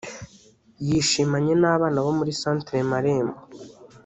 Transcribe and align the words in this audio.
yishimanye 0.87 1.53
n’abana 1.61 1.99
bo 2.05 2.11
muri 2.19 2.31
Centre 2.41 2.75
Marembo 2.91 3.39